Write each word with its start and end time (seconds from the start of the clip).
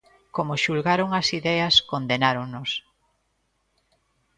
Como 0.35 0.53
xulgaron 0.63 1.09
as 1.19 1.27
ideas, 1.39 1.75
condenáronnos. 1.91 2.71